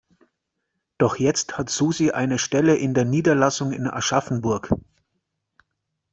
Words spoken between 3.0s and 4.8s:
Niederlassung in Aschaffenburg.